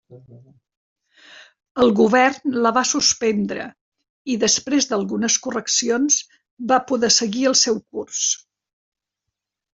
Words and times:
El 1.83 1.91
Govern 1.99 2.55
la 2.67 2.71
va 2.77 2.83
suspendre 2.91 3.67
i, 3.67 4.39
després 4.45 4.89
d'algunes 4.93 5.37
correccions, 5.45 6.19
va 6.73 6.81
poder 6.93 7.13
seguir 7.21 7.47
el 7.53 7.59
seu 7.63 7.81
curs. 7.93 8.25